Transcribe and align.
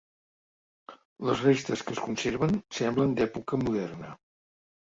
Les 1.29 1.43
restes 1.45 1.85
que 1.89 1.95
es 1.97 2.01
conserven 2.07 2.57
semblen 2.79 3.15
d'època 3.21 3.61
moderna. 3.67 4.15